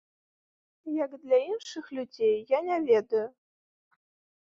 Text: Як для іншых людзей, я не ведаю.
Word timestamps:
Як 1.03 1.11
для 1.27 1.39
іншых 1.51 1.85
людзей, 1.99 2.35
я 2.57 2.65
не 2.73 2.83
ведаю. 2.91 3.27